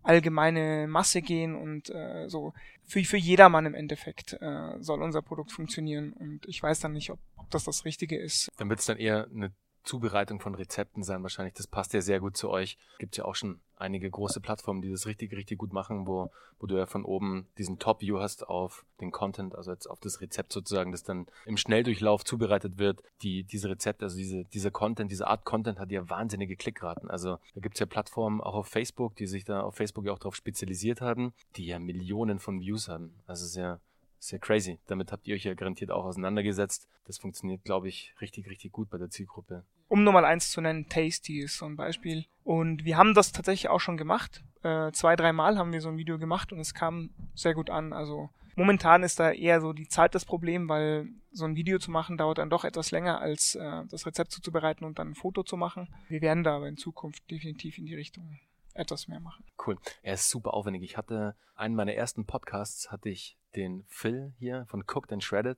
[0.05, 5.51] allgemeine Masse gehen und äh, so für, für jedermann im Endeffekt äh, soll unser Produkt
[5.51, 8.49] funktionieren und ich weiß dann nicht, ob, ob das das Richtige ist.
[8.57, 9.51] Dann wird es dann eher eine
[9.85, 11.53] Zubereitung von Rezepten sein wahrscheinlich.
[11.53, 12.77] Das passt ja sehr gut zu euch.
[12.97, 16.67] Gibt ja auch schon einige große Plattformen, die das richtig, richtig gut machen, wo, wo
[16.67, 20.53] du ja von oben diesen Top-View hast auf den Content, also jetzt auf das Rezept
[20.53, 23.01] sozusagen, das dann im Schnelldurchlauf zubereitet wird.
[23.21, 27.09] Die, diese Rezepte, also diese, dieser Content, diese Art Content hat ja wahnsinnige Klickraten.
[27.09, 30.19] Also da gibt's ja Plattformen auch auf Facebook, die sich da auf Facebook ja auch
[30.19, 33.13] darauf spezialisiert haben, die ja Millionen von Views haben.
[33.27, 33.79] Also sehr,
[34.19, 34.79] sehr crazy.
[34.87, 36.87] Damit habt ihr euch ja garantiert auch auseinandergesetzt.
[37.05, 40.61] Das funktioniert, glaube ich, richtig, richtig gut bei der Zielgruppe um nur mal eins zu
[40.61, 42.25] nennen, Tasty ist so ein Beispiel.
[42.43, 44.43] Und wir haben das tatsächlich auch schon gemacht.
[44.63, 47.93] Äh, zwei, dreimal haben wir so ein Video gemacht und es kam sehr gut an.
[47.93, 51.91] Also momentan ist da eher so die Zeit das Problem, weil so ein Video zu
[51.91, 55.43] machen dauert dann doch etwas länger, als äh, das Rezept zuzubereiten und dann ein Foto
[55.43, 55.93] zu machen.
[56.07, 58.39] Wir werden da aber in Zukunft definitiv in die Richtung
[58.73, 59.43] etwas mehr machen.
[59.65, 59.77] Cool.
[60.03, 60.83] Er ist super aufwendig.
[60.83, 65.57] Ich hatte einen meiner ersten Podcasts, hatte ich den Phil hier von Cooked and Shredded.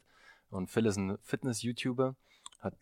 [0.49, 2.15] Und Phil ist ein Fitness-YouTuber,
[2.59, 2.75] hat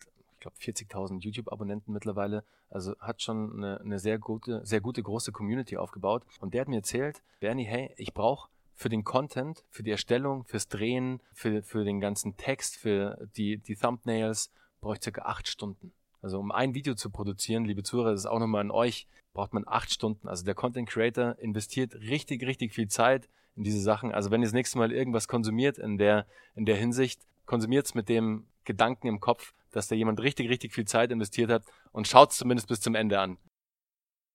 [0.46, 2.44] glaube 40.000 YouTube-Abonnenten mittlerweile.
[2.70, 6.24] Also hat schon eine, eine sehr gute, sehr gute große Community aufgebaut.
[6.40, 10.44] Und der hat mir erzählt, Bernie, hey, ich brauche für den Content, für die Erstellung,
[10.44, 15.48] fürs Drehen, für, für den ganzen Text, für die, die Thumbnails, brauche ich circa acht
[15.48, 15.92] Stunden.
[16.22, 19.52] Also um ein Video zu produzieren, liebe Zuhörer, das ist auch nochmal an euch, braucht
[19.52, 20.28] man acht Stunden.
[20.28, 24.12] Also der Content Creator investiert richtig, richtig viel Zeit in diese Sachen.
[24.12, 27.94] Also wenn ihr das nächste Mal irgendwas konsumiert in der, in der Hinsicht, konsumiert es
[27.94, 32.06] mit dem Gedanken im Kopf, dass da jemand richtig, richtig viel Zeit investiert hat und
[32.06, 33.38] schaut es zumindest bis zum Ende an.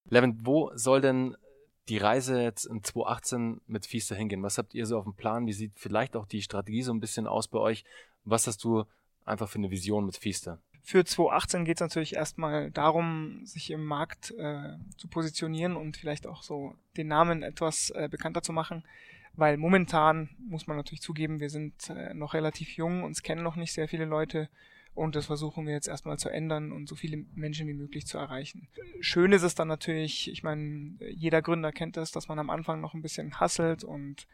[0.10, 1.36] Levin, wo soll denn
[1.90, 4.44] die Reise jetzt in 2018 mit Fiester hingehen?
[4.44, 5.46] Was habt ihr so auf dem Plan?
[5.46, 7.84] Wie sieht vielleicht auch die Strategie so ein bisschen aus bei euch?
[8.24, 8.86] Was hast du
[9.26, 10.60] einfach für eine Vision mit Fiester?
[10.84, 16.26] Für 2018 geht es natürlich erstmal darum, sich im Markt äh, zu positionieren und vielleicht
[16.26, 18.84] auch so den Namen etwas äh, bekannter zu machen,
[19.34, 23.56] weil momentan muss man natürlich zugeben, wir sind äh, noch relativ jung, uns kennen noch
[23.56, 24.50] nicht sehr viele Leute
[24.94, 28.18] und das versuchen wir jetzt erstmal zu ändern und so viele Menschen wie möglich zu
[28.18, 28.68] erreichen.
[29.00, 32.82] Schön ist es dann natürlich, ich meine, jeder Gründer kennt es, dass man am Anfang
[32.82, 34.28] noch ein bisschen hasselt und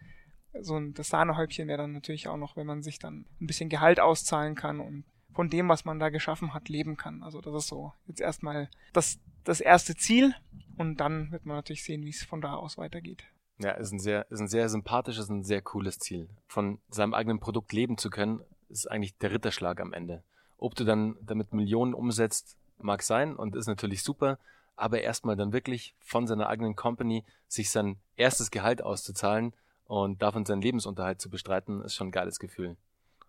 [0.60, 3.70] so ein das Sahnehäubchen wäre dann natürlich auch noch, wenn man sich dann ein bisschen
[3.70, 7.22] Gehalt auszahlen kann und von dem, was man da geschaffen hat, leben kann.
[7.22, 10.34] Also das ist so jetzt erstmal das, das erste Ziel
[10.78, 13.24] und dann wird man natürlich sehen, wie es von da aus weitergeht.
[13.60, 16.30] Ja, ist ein sehr, ist ein sehr sympathisches, ein sehr cooles Ziel.
[16.48, 20.24] Von seinem eigenen Produkt leben zu können, ist eigentlich der Ritterschlag am Ende.
[20.58, 24.38] Ob du dann damit Millionen umsetzt, mag sein und ist natürlich super,
[24.76, 29.54] aber erstmal dann wirklich von seiner eigenen Company sich sein erstes Gehalt auszuzahlen
[29.86, 32.78] und davon seinen Lebensunterhalt zu bestreiten, ist schon ein geiles Gefühl.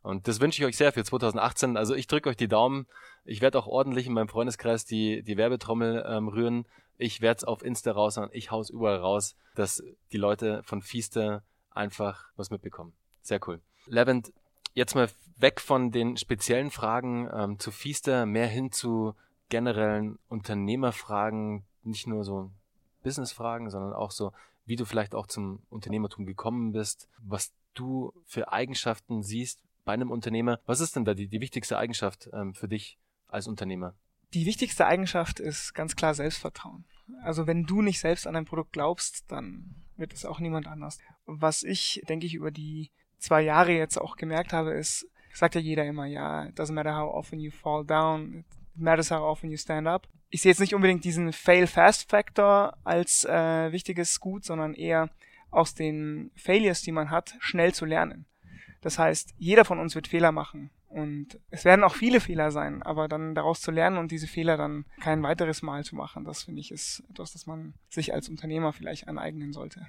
[0.08, 1.76] Und das wünsche ich euch sehr für 2018.
[1.76, 2.86] Also ich drücke euch die Daumen.
[3.26, 6.64] Ich werde auch ordentlich in meinem Freundeskreis die, die Werbetrommel ähm, rühren.
[6.96, 8.30] Ich werde es auf Insta raushauen.
[8.32, 11.42] Ich hau's überall raus, dass die Leute von Fiester
[11.72, 12.94] einfach was mitbekommen.
[13.20, 13.60] Sehr cool.
[13.86, 14.32] Levent,
[14.72, 19.14] jetzt mal weg von den speziellen Fragen ähm, zu Fiester, mehr hin zu
[19.50, 22.50] generellen Unternehmerfragen, nicht nur so
[23.02, 24.32] Businessfragen, sondern auch so,
[24.64, 30.10] wie du vielleicht auch zum Unternehmertum gekommen bist, was du für Eigenschaften siehst bei einem
[30.10, 30.60] Unternehmer.
[30.66, 33.94] Was ist denn da die, die wichtigste Eigenschaft ähm, für dich als Unternehmer?
[34.34, 36.84] Die wichtigste Eigenschaft ist ganz klar Selbstvertrauen.
[37.22, 40.98] Also wenn du nicht selbst an dein Produkt glaubst, dann wird es auch niemand anders.
[41.24, 45.60] Was ich, denke ich, über die zwei Jahre jetzt auch gemerkt habe, ist, sagt ja
[45.62, 49.50] jeder immer, ja, it doesn't matter how often you fall down, it matters how often
[49.50, 50.06] you stand up.
[50.28, 55.08] Ich sehe jetzt nicht unbedingt diesen Fail-Fast-Factor als äh, wichtiges Gut, sondern eher
[55.50, 58.26] aus den Failures, die man hat, schnell zu lernen.
[58.80, 60.70] Das heißt, jeder von uns wird Fehler machen.
[60.88, 64.56] Und es werden auch viele Fehler sein, aber dann daraus zu lernen und diese Fehler
[64.56, 68.30] dann kein weiteres Mal zu machen, das finde ich ist etwas, das man sich als
[68.30, 69.86] Unternehmer vielleicht aneignen sollte.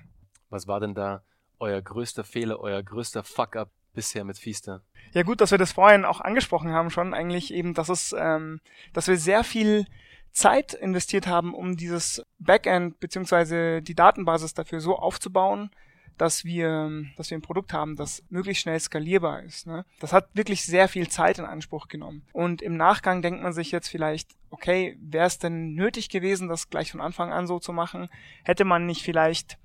[0.50, 1.24] Was war denn da
[1.58, 4.84] euer größter Fehler, euer größter Fuck-up bisher mit Fiester?
[5.14, 8.60] Ja gut, dass wir das vorhin auch angesprochen haben schon, eigentlich eben, dass es, ähm,
[8.94, 9.86] dass wir sehr viel
[10.32, 15.72] Zeit investiert haben, um dieses Backend beziehungsweise die Datenbasis dafür so aufzubauen,
[16.20, 19.66] dass wir, dass wir ein Produkt haben, das möglichst schnell skalierbar ist.
[19.66, 19.86] Ne?
[20.00, 22.24] Das hat wirklich sehr viel Zeit in Anspruch genommen.
[22.34, 26.70] Und im Nachgang denkt man sich jetzt vielleicht, okay, wäre es denn nötig gewesen, das
[26.70, 28.10] gleich von Anfang an so zu machen?
[28.44, 29.58] Hätte man nicht vielleicht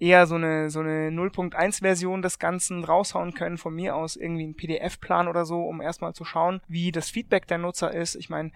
[0.00, 4.46] eher so eine, so eine 0.1 Version des Ganzen raushauen können, von mir aus irgendwie
[4.46, 8.16] ein PDF-Plan oder so, um erstmal zu schauen, wie das Feedback der Nutzer ist.
[8.16, 8.50] Ich meine,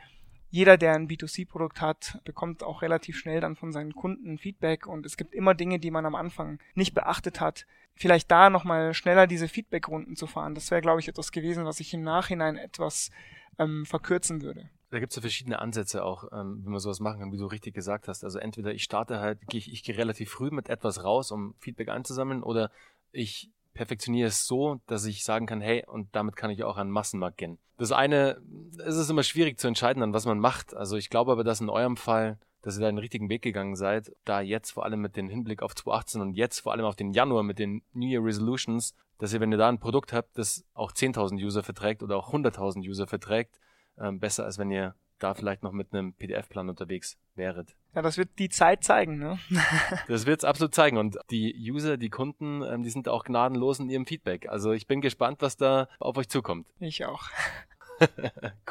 [0.54, 5.04] jeder, der ein B2C-Produkt hat, bekommt auch relativ schnell dann von seinen Kunden Feedback und
[5.04, 7.66] es gibt immer Dinge, die man am Anfang nicht beachtet hat.
[7.96, 11.80] Vielleicht da nochmal schneller diese Feedback-Runden zu fahren, das wäre, glaube ich, etwas gewesen, was
[11.80, 13.10] ich im Nachhinein etwas
[13.58, 17.18] ähm, verkürzen würde da gibt es ja verschiedene Ansätze auch, ähm, wie man sowas machen
[17.18, 18.22] kann, wie du richtig gesagt hast.
[18.22, 21.88] Also entweder ich starte halt, ich, ich gehe relativ früh mit etwas raus, um Feedback
[21.88, 22.70] einzusammeln, oder
[23.10, 26.90] ich perfektioniere es so, dass ich sagen kann, hey, und damit kann ich auch an
[26.90, 27.58] Massenmarkt gehen.
[27.76, 28.40] Das eine,
[28.78, 30.74] es ist immer schwierig zu entscheiden, an was man macht.
[30.74, 33.74] Also ich glaube aber, dass in eurem Fall, dass ihr da den richtigen Weg gegangen
[33.74, 36.96] seid, da jetzt vor allem mit dem Hinblick auf 2018 und jetzt vor allem auf
[36.96, 40.38] den Januar mit den New Year Resolutions, dass ihr, wenn ihr da ein Produkt habt,
[40.38, 43.58] das auch 10.000 User verträgt oder auch 100.000 User verträgt,
[43.98, 47.74] ähm, besser als wenn ihr da vielleicht noch mit einem PDF-Plan unterwegs wäret.
[47.94, 49.38] Ja, das wird die Zeit zeigen, ne?
[50.08, 50.98] das wird es absolut zeigen.
[50.98, 54.48] Und die User, die Kunden, ähm, die sind auch gnadenlos in ihrem Feedback.
[54.48, 56.68] Also ich bin gespannt, was da auf euch zukommt.
[56.78, 57.30] Ich auch.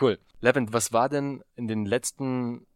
[0.01, 0.19] cool.
[0.41, 2.67] Levent, was war denn in den letzten,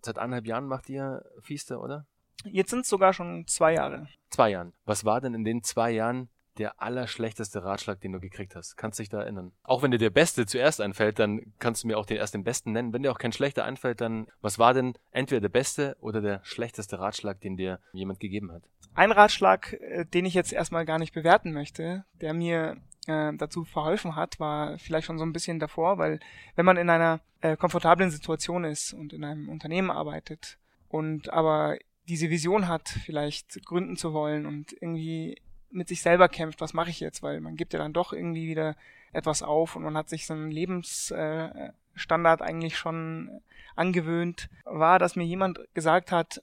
[0.00, 2.06] seit eineinhalb Jahren macht ihr Fieste, oder?
[2.44, 4.08] Jetzt sind es sogar schon zwei Jahre.
[4.30, 4.72] Zwei Jahren.
[4.84, 8.76] Was war denn in den zwei Jahren der allerschlechteste Ratschlag, den du gekriegt hast?
[8.76, 9.52] Kannst du dich da erinnern?
[9.62, 12.44] Auch wenn dir der beste zuerst einfällt, dann kannst du mir auch den erst den
[12.44, 12.92] besten nennen.
[12.92, 16.40] Wenn dir auch kein schlechter einfällt, dann was war denn entweder der beste oder der
[16.44, 18.62] schlechteste Ratschlag, den dir jemand gegeben hat?
[18.94, 23.64] Ein Ratschlag, äh, den ich jetzt erstmal gar nicht bewerten möchte, der mir äh, dazu
[23.64, 26.20] verholfen hat, war vielleicht schon so ein bisschen davor, weil
[26.54, 31.76] wenn man in einer äh, komfortablen Situation ist und in einem Unternehmen arbeitet und aber
[32.08, 36.90] diese Vision hat, vielleicht gründen zu wollen und irgendwie mit sich selber kämpft, was mache
[36.90, 38.76] ich jetzt, weil man gibt ja dann doch irgendwie wieder
[39.12, 43.40] etwas auf und man hat sich so einen Lebensstandard eigentlich schon
[43.74, 46.42] angewöhnt, war, dass mir jemand gesagt hat,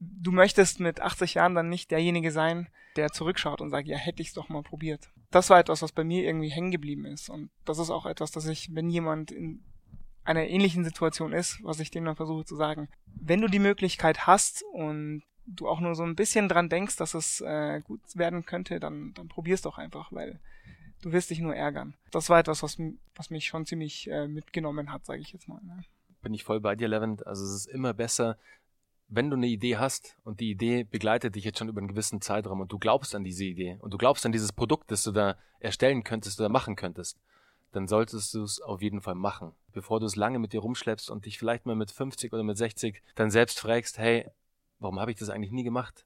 [0.00, 4.22] du möchtest mit 80 Jahren dann nicht derjenige sein, der zurückschaut und sagt, ja, hätte
[4.22, 5.10] ich es doch mal probiert.
[5.30, 7.28] Das war etwas, was bei mir irgendwie hängen geblieben ist.
[7.28, 9.62] Und das ist auch etwas, dass ich, wenn jemand in
[10.24, 14.26] einer ähnlichen Situation ist, was ich dem dann versuche zu sagen, wenn du die Möglichkeit
[14.26, 15.22] hast und
[15.56, 19.12] du auch nur so ein bisschen dran denkst, dass es äh, gut werden könnte, dann,
[19.14, 20.40] dann probier's doch einfach, weil
[21.02, 21.94] du wirst dich nur ärgern.
[22.10, 22.78] Das war etwas, was,
[23.14, 25.60] was mich schon ziemlich äh, mitgenommen hat, sage ich jetzt mal.
[25.62, 25.84] Ne?
[26.22, 27.26] Bin ich voll bei dir, Levent.
[27.26, 28.36] Also es ist immer besser,
[29.08, 32.20] wenn du eine Idee hast und die Idee begleitet dich jetzt schon über einen gewissen
[32.20, 35.10] Zeitraum und du glaubst an diese Idee und du glaubst an dieses Produkt, das du
[35.10, 37.18] da erstellen könntest oder machen könntest,
[37.72, 39.52] dann solltest du es auf jeden Fall machen.
[39.72, 42.56] Bevor du es lange mit dir rumschleppst und dich vielleicht mal mit 50 oder mit
[42.56, 44.28] 60 dann selbst fragst, hey,
[44.80, 46.04] warum habe ich das eigentlich nie gemacht?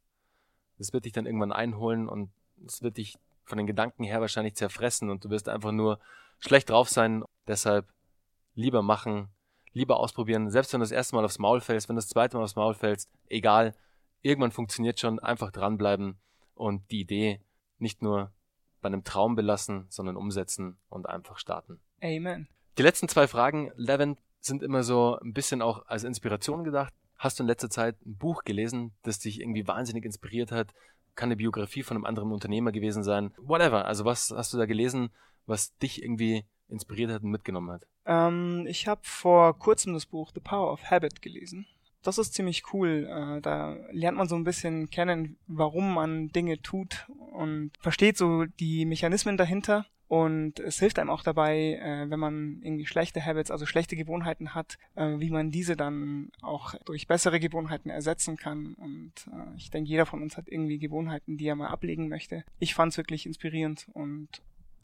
[0.78, 2.30] Das wird dich dann irgendwann einholen und
[2.66, 5.98] es wird dich von den Gedanken her wahrscheinlich zerfressen und du wirst einfach nur
[6.38, 7.24] schlecht drauf sein.
[7.46, 7.86] Deshalb
[8.54, 9.28] lieber machen,
[9.72, 10.50] lieber ausprobieren.
[10.50, 12.56] Selbst wenn du das erste Mal aufs Maul fällst, wenn du das zweite Mal aufs
[12.56, 13.74] Maul fällst, egal.
[14.22, 15.18] Irgendwann funktioniert schon.
[15.18, 16.16] Einfach dranbleiben
[16.54, 17.40] und die Idee
[17.78, 18.32] nicht nur
[18.80, 21.80] bei einem Traum belassen, sondern umsetzen und einfach starten.
[22.02, 22.48] Amen.
[22.78, 26.92] Die letzten zwei Fragen, Levin, sind immer so ein bisschen auch als Inspiration gedacht.
[27.18, 30.74] Hast du in letzter Zeit ein Buch gelesen, das dich irgendwie wahnsinnig inspiriert hat?
[31.14, 33.32] Kann eine Biografie von einem anderen Unternehmer gewesen sein?
[33.38, 33.84] Whatever.
[33.84, 35.10] Also was hast du da gelesen,
[35.46, 37.86] was dich irgendwie inspiriert hat und mitgenommen hat?
[38.06, 41.66] Ähm, ich habe vor kurzem das Buch The Power of Habit gelesen.
[42.02, 43.08] Das ist ziemlich cool.
[43.08, 48.44] Äh, da lernt man so ein bisschen kennen, warum man Dinge tut und versteht so
[48.44, 49.86] die Mechanismen dahinter.
[50.14, 54.54] Und es hilft einem auch dabei, äh, wenn man irgendwie schlechte Habits, also schlechte Gewohnheiten
[54.54, 58.74] hat, äh, wie man diese dann auch durch bessere Gewohnheiten ersetzen kann.
[58.74, 62.44] Und äh, ich denke, jeder von uns hat irgendwie Gewohnheiten, die er mal ablegen möchte.
[62.60, 64.28] Ich fand es wirklich inspirierend und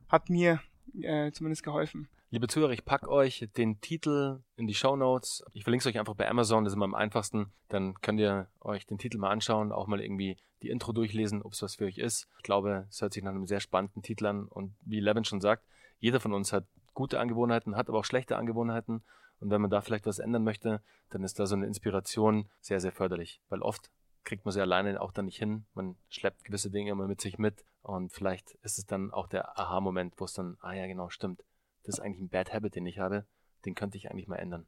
[0.08, 0.62] hat mir
[1.00, 2.08] äh, zumindest geholfen.
[2.30, 5.44] Liebe Zuhörer, ich packe euch den Titel in die Show Notes.
[5.52, 7.52] Ich verlinke es euch einfach bei Amazon, das ist immer am einfachsten.
[7.68, 11.52] Dann könnt ihr euch den Titel mal anschauen, auch mal irgendwie die Intro durchlesen, ob
[11.52, 12.28] es was für euch ist.
[12.36, 14.46] Ich glaube, es hört sich nach einem sehr spannenden Titel an.
[14.46, 15.64] Und wie Levin schon sagt,
[15.98, 19.02] jeder von uns hat gute Angewohnheiten, hat aber auch schlechte Angewohnheiten.
[19.40, 22.80] Und wenn man da vielleicht was ändern möchte, dann ist da so eine Inspiration sehr,
[22.80, 23.40] sehr förderlich.
[23.48, 23.90] Weil oft
[24.24, 25.64] kriegt man sie alleine auch dann nicht hin.
[25.74, 27.64] Man schleppt gewisse Dinge immer mit sich mit.
[27.82, 31.42] Und vielleicht ist es dann auch der Aha-Moment, wo es dann, ah ja, genau, stimmt
[31.84, 33.26] das ist eigentlich ein Bad Habit, den ich habe,
[33.64, 34.66] den könnte ich eigentlich mal ändern.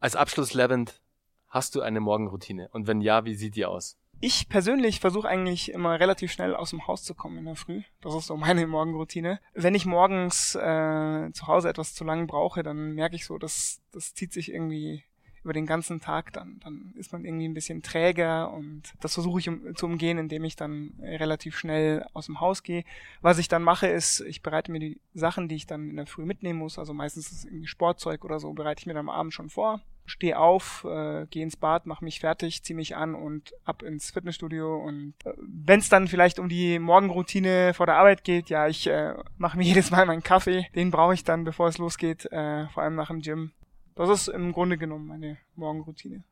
[0.00, 1.00] Als Abschluss, Levent,
[1.48, 2.68] hast du eine Morgenroutine?
[2.72, 3.98] Und wenn ja, wie sieht die aus?
[4.20, 7.82] Ich persönlich versuche eigentlich immer relativ schnell aus dem Haus zu kommen in der Früh.
[8.00, 9.40] Das ist so meine Morgenroutine.
[9.52, 13.80] Wenn ich morgens äh, zu Hause etwas zu lang brauche, dann merke ich so, dass
[13.92, 15.04] das zieht sich irgendwie
[15.44, 19.40] über den ganzen Tag, dann, dann ist man irgendwie ein bisschen träger und das versuche
[19.40, 22.84] ich um, zu umgehen, indem ich dann relativ schnell aus dem Haus gehe.
[23.20, 26.06] Was ich dann mache, ist, ich bereite mir die Sachen, die ich dann in der
[26.06, 29.14] Früh mitnehmen muss, also meistens ist irgendwie Sportzeug oder so, bereite ich mir dann am
[29.14, 33.14] Abend schon vor stehe auf, äh, gehe ins Bad, mache mich fertig, ziehe mich an
[33.14, 34.76] und ab ins Fitnessstudio.
[34.76, 38.86] Und äh, wenn es dann vielleicht um die Morgenroutine vor der Arbeit geht, ja, ich
[38.86, 40.66] äh, mache mir jedes Mal meinen Kaffee.
[40.74, 43.52] Den brauche ich dann, bevor es losgeht, äh, vor allem nach dem Gym.
[43.94, 46.24] Das ist im Grunde genommen meine Morgenroutine.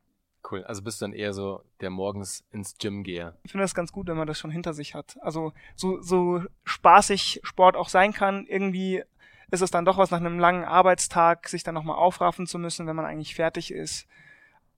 [0.50, 0.64] Cool.
[0.64, 3.34] Also bist du dann eher so der morgens ins Gym gehe.
[3.44, 5.16] Ich finde das ganz gut, wenn man das schon hinter sich hat.
[5.22, 9.04] Also so, so spaßig Sport auch sein kann, irgendwie
[9.52, 12.86] ist es dann doch was nach einem langen Arbeitstag, sich dann nochmal aufraffen zu müssen,
[12.86, 14.08] wenn man eigentlich fertig ist.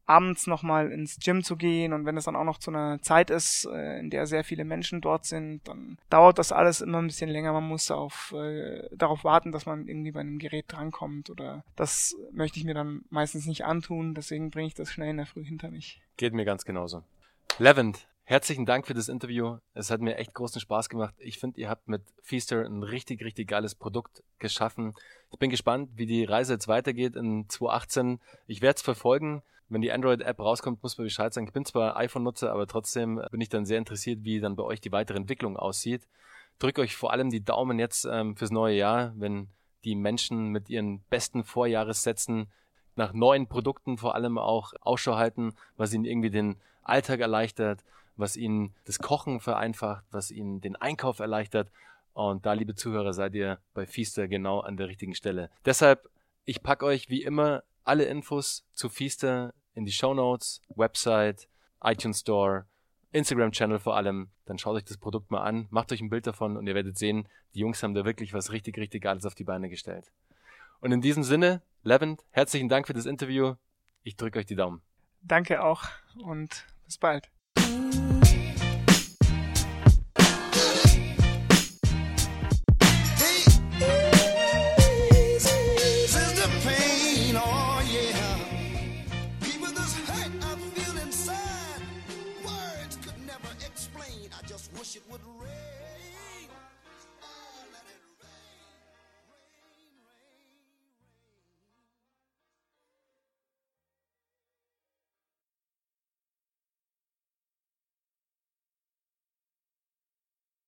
[0.06, 3.30] Abends nochmal ins Gym zu gehen und wenn es dann auch noch zu einer Zeit
[3.30, 7.06] ist, äh, in der sehr viele Menschen dort sind, dann dauert das alles immer ein
[7.06, 7.52] bisschen länger.
[7.52, 12.16] Man muss auf, äh, darauf warten, dass man irgendwie bei einem Gerät drankommt oder das
[12.32, 15.44] möchte ich mir dann meistens nicht antun, deswegen bringe ich das schnell in der Früh
[15.44, 16.00] hinter mich.
[16.16, 17.02] Geht mir ganz genauso.
[17.58, 19.58] Levent, herzlichen Dank für das Interview.
[19.74, 21.14] Es hat mir echt großen Spaß gemacht.
[21.18, 24.94] Ich finde, ihr habt mit Feaster ein richtig, richtig geiles Produkt geschaffen.
[25.30, 28.20] Ich bin gespannt, wie die Reise jetzt weitergeht in 2018.
[28.46, 31.46] Ich werde es verfolgen wenn die Android-App rauskommt, muss man Bescheid sagen.
[31.46, 34.80] Ich bin zwar iPhone-Nutzer, aber trotzdem bin ich dann sehr interessiert, wie dann bei euch
[34.80, 36.06] die weitere Entwicklung aussieht.
[36.58, 39.48] Drückt euch vor allem die Daumen jetzt ähm, fürs neue Jahr, wenn
[39.84, 42.46] die Menschen mit ihren besten Vorjahressätzen
[42.96, 47.84] nach neuen Produkten vor allem auch Ausschau halten, was ihnen irgendwie den Alltag erleichtert,
[48.16, 51.70] was ihnen das Kochen vereinfacht, was ihnen den Einkauf erleichtert.
[52.12, 55.50] Und da, liebe Zuhörer, seid ihr bei Feaster genau an der richtigen Stelle.
[55.64, 56.08] Deshalb,
[56.44, 61.48] ich packe euch wie immer alle Infos zu Feaster in die Show Notes, Website,
[61.82, 62.66] iTunes Store,
[63.12, 64.30] Instagram-Channel vor allem.
[64.46, 66.98] Dann schaut euch das Produkt mal an, macht euch ein Bild davon und ihr werdet
[66.98, 70.10] sehen, die Jungs haben da wirklich was richtig, richtig Geiles auf die Beine gestellt.
[70.80, 73.54] Und in diesem Sinne, Levent, herzlichen Dank für das Interview.
[74.02, 74.82] Ich drücke euch die Daumen.
[75.22, 75.84] Danke auch
[76.22, 77.33] und bis bald.